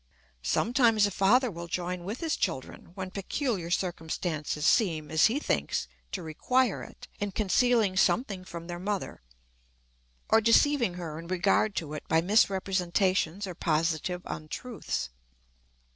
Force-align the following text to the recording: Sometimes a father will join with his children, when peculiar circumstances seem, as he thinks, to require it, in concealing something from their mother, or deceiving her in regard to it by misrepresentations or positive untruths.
Sometimes 0.41 1.05
a 1.05 1.11
father 1.11 1.51
will 1.51 1.67
join 1.67 2.03
with 2.03 2.21
his 2.21 2.35
children, 2.35 2.89
when 2.95 3.11
peculiar 3.11 3.69
circumstances 3.69 4.65
seem, 4.65 5.11
as 5.11 5.27
he 5.27 5.37
thinks, 5.39 5.87
to 6.11 6.23
require 6.23 6.81
it, 6.81 7.07
in 7.19 7.31
concealing 7.31 7.95
something 7.95 8.43
from 8.43 8.65
their 8.65 8.79
mother, 8.79 9.21
or 10.31 10.41
deceiving 10.41 10.95
her 10.95 11.19
in 11.19 11.27
regard 11.27 11.75
to 11.75 11.93
it 11.93 12.01
by 12.07 12.19
misrepresentations 12.19 13.45
or 13.45 13.53
positive 13.53 14.23
untruths. 14.25 15.11